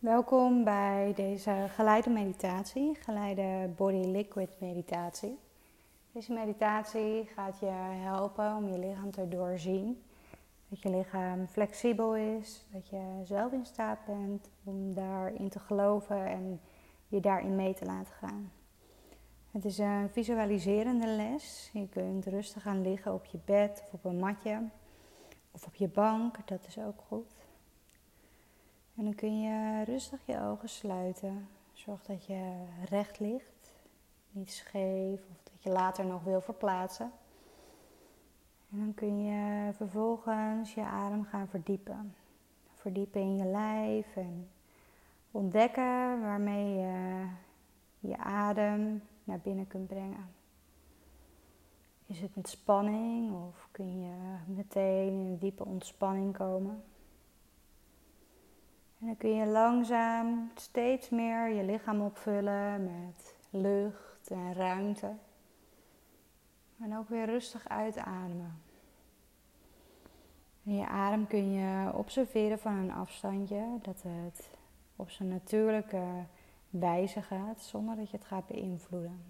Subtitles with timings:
[0.00, 5.38] Welkom bij deze geleide meditatie, geleide body liquid meditatie.
[6.12, 7.70] Deze meditatie gaat je
[8.02, 10.02] helpen om je lichaam te doorzien.
[10.68, 16.26] Dat je lichaam flexibel is, dat je zelf in staat bent om daarin te geloven
[16.26, 16.60] en
[17.08, 18.52] je daarin mee te laten gaan.
[19.50, 21.70] Het is een visualiserende les.
[21.72, 24.68] Je kunt rustig gaan liggen op je bed of op een matje
[25.50, 27.39] of op je bank, dat is ook goed.
[29.00, 31.48] En dan kun je rustig je ogen sluiten.
[31.72, 33.74] Zorg dat je recht ligt,
[34.30, 37.12] niet scheef of dat je later nog wil verplaatsen.
[38.70, 42.14] En dan kun je vervolgens je adem gaan verdiepen.
[42.74, 44.48] Verdiepen in je lijf en
[45.30, 47.26] ontdekken waarmee je
[48.00, 50.34] je adem naar binnen kunt brengen.
[52.06, 54.14] Is het met spanning of kun je
[54.46, 56.82] meteen in een diepe ontspanning komen?
[59.00, 65.12] En dan kun je langzaam steeds meer je lichaam opvullen met lucht en ruimte.
[66.80, 68.62] En ook weer rustig uitademen.
[70.64, 74.50] En je adem kun je observeren van een afstandje, dat het
[74.96, 76.04] op zijn natuurlijke
[76.70, 79.22] wijze gaat, zonder dat je het gaat beïnvloeden.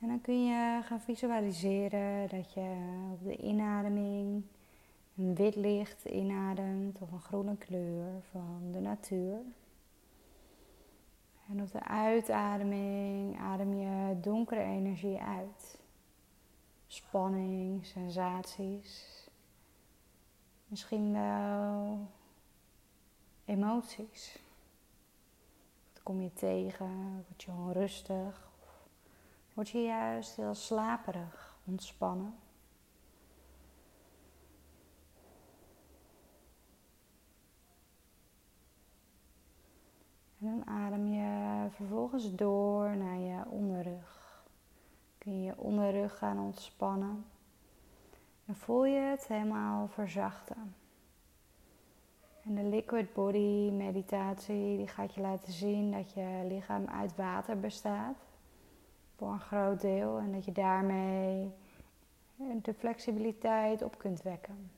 [0.00, 2.76] En dan kun je gaan visualiseren dat je
[3.12, 4.44] op de inademing
[5.16, 9.38] een wit licht inademt of een groene kleur van de natuur.
[11.48, 15.80] En op de uitademing adem je donkere energie uit.
[16.86, 19.22] Spanning, sensaties.
[20.66, 22.08] Misschien wel
[23.44, 24.38] emoties.
[25.92, 27.24] Wat kom je tegen?
[27.28, 28.48] Word je onrustig?
[29.54, 32.34] Word je juist heel slaperig, ontspannen?
[40.44, 44.42] En dan adem je vervolgens door naar je onderrug.
[45.18, 47.24] Kun je je onderrug gaan ontspannen.
[48.46, 50.74] En voel je het helemaal verzachten.
[52.42, 57.60] En de liquid body meditatie die gaat je laten zien dat je lichaam uit water
[57.60, 58.16] bestaat.
[59.16, 60.18] Voor een groot deel.
[60.18, 61.50] En dat je daarmee
[62.36, 64.70] de flexibiliteit op kunt wekken.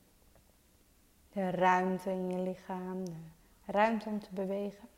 [1.33, 4.89] De ruimte in je lichaam, de ruimte om te bewegen.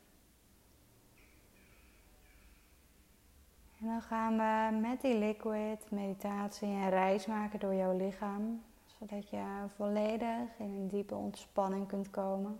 [3.79, 9.29] En dan gaan we met die liquid meditatie een reis maken door jouw lichaam, zodat
[9.29, 12.59] je volledig in een diepe ontspanning kunt komen.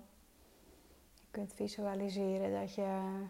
[1.13, 3.21] Je kunt visualiseren dat je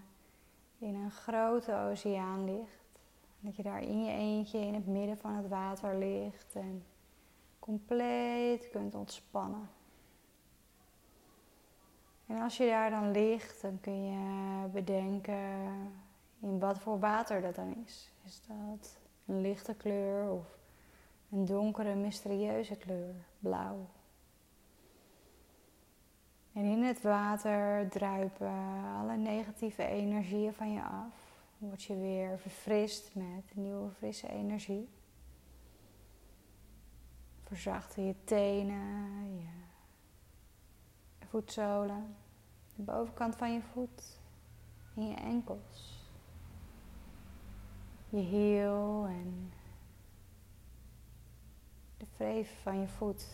[0.77, 2.99] in een grote oceaan ligt.
[3.39, 6.83] Dat je daar in je eentje in het midden van het water ligt en
[7.59, 9.69] compleet kunt ontspannen.
[12.27, 15.37] En als je daar dan ligt, dan kun je bedenken
[16.39, 18.11] in wat voor water dat dan is.
[18.25, 20.57] Is dat een lichte kleur of
[21.31, 23.87] een donkere, mysterieuze kleur, blauw?
[26.53, 31.37] En in het water druipen alle negatieve energieën van je af.
[31.57, 34.89] Word je weer verfrist met nieuwe frisse energie.
[37.43, 39.37] Verzachten je tenen,
[41.19, 42.15] je voetzolen,
[42.75, 44.19] de bovenkant van je voet
[44.95, 45.98] en je enkels
[48.09, 49.51] je hiel en
[51.97, 53.27] de vreef van je voet.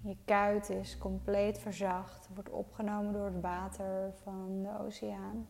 [0.00, 5.46] Je kuit is compleet verzacht, wordt opgenomen door het water van de oceaan.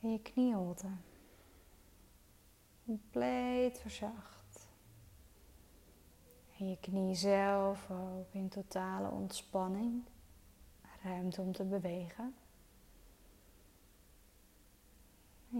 [0.00, 0.86] En je knieholte.
[2.84, 4.68] Compleet verzacht.
[6.58, 10.02] En je knie zelf ook in totale ontspanning.
[11.02, 12.34] Ruimte om te bewegen.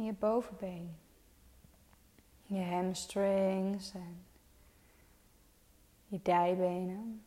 [0.02, 0.96] Je bovenbeen.
[2.42, 4.24] Je hamstrings en
[6.06, 7.24] je dijbenen.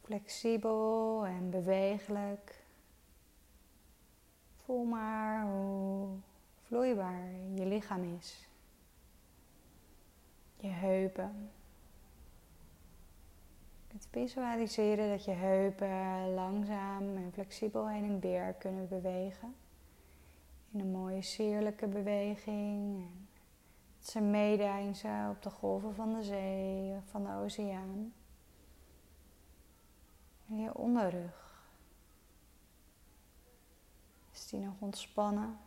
[0.00, 2.64] Flexibel en bewegelijk.
[4.64, 6.08] Voel maar hoe
[6.62, 8.48] vloeibaar je lichaam is.
[10.56, 11.50] Je heupen.
[13.80, 19.54] Je kunt visualiseren dat je heupen langzaam en flexibel heen en weer kunnen bewegen
[20.70, 23.00] in een mooie sierlijke beweging.
[23.00, 23.28] En
[23.98, 28.12] ze meedeinzen op de golven van de zee van de oceaan.
[30.48, 31.66] En je onderrug.
[34.32, 35.58] Is die nog ontspannen?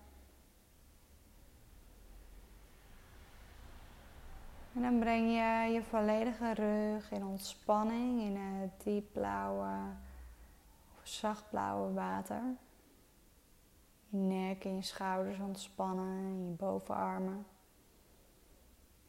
[4.74, 9.77] En dan breng je je volledige rug in ontspanning in het diepblauwe
[10.98, 12.42] of zachtblauwe water.
[14.12, 17.46] Je nek en je schouders ontspannen, je bovenarmen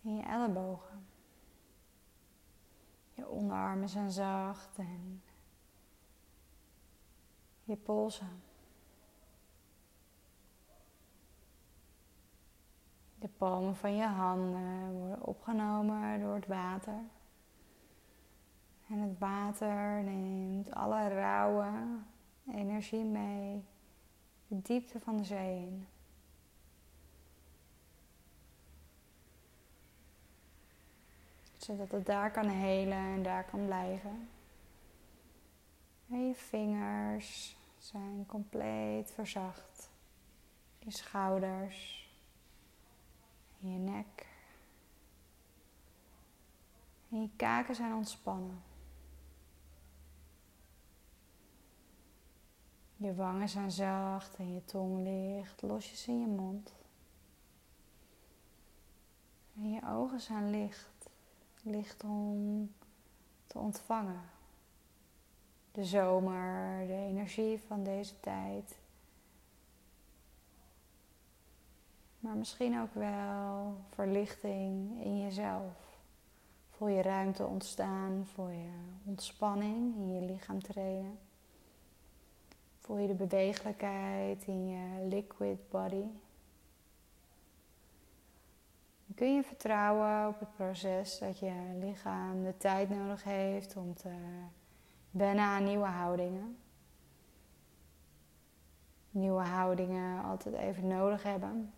[0.05, 1.07] en je ellebogen.
[3.15, 5.23] Je onderarmen zijn zacht en
[7.65, 8.43] je polsen.
[13.19, 17.01] De palmen van je handen worden opgenomen door het water.
[18.89, 21.99] En het water neemt alle rauwe
[22.47, 23.65] energie mee,
[24.53, 25.87] de diepte van de zee in.
[31.57, 34.29] Zodat het daar kan helen en daar kan blijven.
[36.11, 39.91] En je vingers zijn compleet verzacht.
[40.79, 42.11] Je schouders
[43.59, 44.27] je nek.
[47.11, 48.72] En je kaken zijn ontspannen.
[53.03, 56.75] Je wangen zijn zacht en je tong ligt losjes in je mond.
[59.57, 61.11] En je ogen zijn licht,
[61.63, 62.71] licht om
[63.47, 64.23] te ontvangen.
[65.73, 68.81] De zomer, de energie van deze tijd.
[72.23, 75.99] maar misschien ook wel verlichting in jezelf.
[76.71, 78.71] Voel je ruimte ontstaan, voel je
[79.05, 81.19] ontspanning in je lichaam treden.
[82.82, 86.05] Voel je de bewegelijkheid in je liquid body.
[89.14, 94.11] kun je vertrouwen op het proces dat je lichaam de tijd nodig heeft om te
[95.11, 96.56] wennen aan nieuwe houdingen.
[99.11, 101.73] Nieuwe houdingen altijd even nodig hebben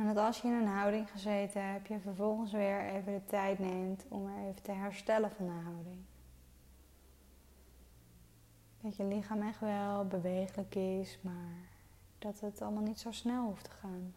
[0.00, 3.58] En dat als je in een houding gezeten hebt, je vervolgens weer even de tijd
[3.58, 5.98] neemt om er even te herstellen van de houding.
[8.80, 11.68] Dat je lichaam echt wel bewegelijk is, maar
[12.18, 14.14] dat het allemaal niet zo snel hoeft te gaan.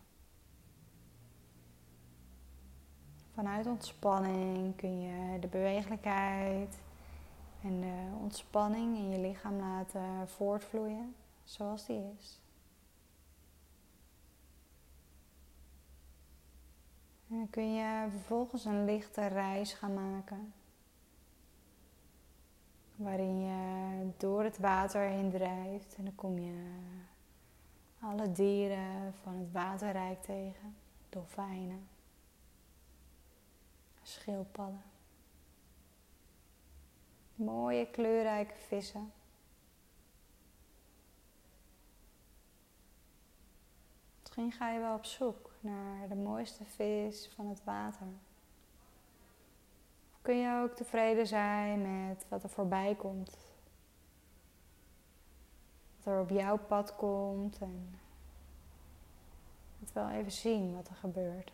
[3.33, 6.79] Vanuit ontspanning kun je de bewegelijkheid
[7.63, 12.41] en de ontspanning in je lichaam laten voortvloeien zoals die is.
[17.29, 20.53] En dan kun je vervolgens een lichte reis gaan maken.
[22.95, 25.95] Waarin je door het water heen drijft.
[25.95, 26.81] En dan kom je
[27.99, 30.75] alle dieren van het waterrijk tegen.
[31.09, 31.87] Dolfijnen.
[34.01, 34.83] Schildpadden.
[37.35, 39.11] Mooie kleurrijke vissen.
[44.19, 48.07] Misschien ga je wel op zoek naar de mooiste vis van het water?
[50.23, 53.37] Kun je ook tevreden zijn met wat er voorbij komt?
[55.97, 57.99] Wat er op jouw pad komt en
[59.79, 61.51] het wel even zien wat er gebeurt.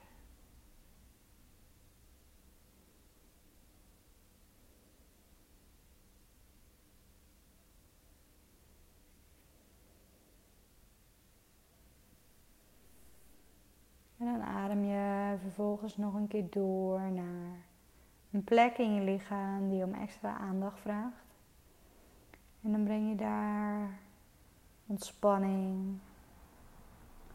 [14.18, 17.69] En dan adem je vervolgens nog een keer door naar
[18.32, 21.26] een plek in je lichaam die om extra aandacht vraagt.
[22.62, 24.00] En dan breng je daar
[24.86, 26.00] ontspanning,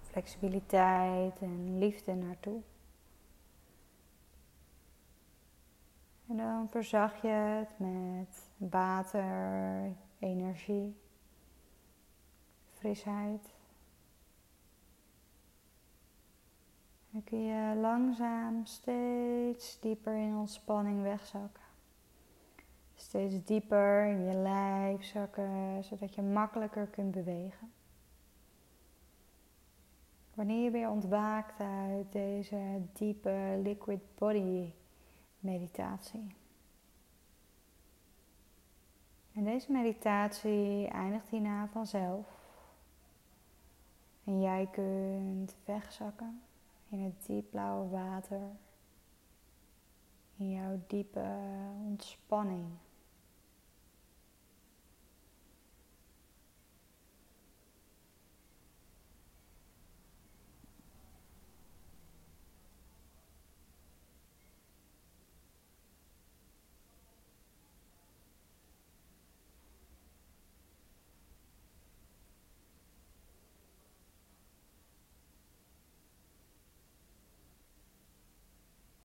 [0.03, 2.61] flexibiliteit en liefde naartoe.
[6.29, 10.97] En dan verzag je het met water, energie,
[12.73, 13.54] frisheid.
[17.15, 21.63] Dan kun je langzaam steeds dieper in ontspanning wegzakken.
[22.95, 27.73] Steeds dieper in je lijf zakken, zodat je makkelijker kunt bewegen.
[30.35, 34.73] Wanneer je weer ontwaakt uit deze diepe liquid body
[35.39, 36.35] meditatie.
[39.35, 42.27] En deze meditatie eindigt hierna vanzelf.
[44.25, 46.43] En jij kunt wegzakken
[46.95, 48.41] in het diepblauwe water,
[50.37, 51.25] in jouw diepe
[51.87, 52.65] ontspanning.